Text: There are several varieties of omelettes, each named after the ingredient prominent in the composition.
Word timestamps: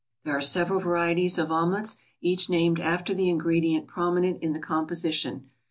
There 0.23 0.35
are 0.35 0.41
several 0.41 0.79
varieties 0.79 1.37
of 1.37 1.51
omelettes, 1.51 1.95
each 2.21 2.49
named 2.49 2.79
after 2.79 3.13
the 3.13 3.29
ingredient 3.29 3.85
prominent 3.85 4.41
in 4.41 4.51
the 4.53 4.59
composition. 4.59 5.51